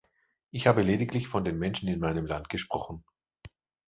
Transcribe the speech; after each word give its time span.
Ich 0.49 0.65
habe 0.65 0.81
lediglich 0.81 1.27
von 1.27 1.43
den 1.43 1.59
Menschen 1.59 1.87
in 1.87 1.99
meinem 1.99 2.25
Land 2.25 2.49
gesprochen. 2.49 3.03